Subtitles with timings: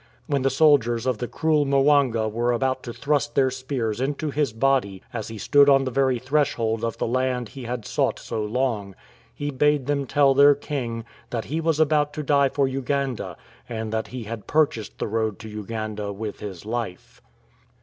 [0.25, 4.51] When the soldiers of the cruel Mwanga were about to thrust their spears into his
[4.51, 8.43] body as he stood on the very threshold of the land he had sought so
[8.43, 8.95] long,
[9.31, 13.37] he bade them tell their king" that he was about to die for Uganda,
[13.69, 17.21] and that he had purchased the road to Uganda with his life."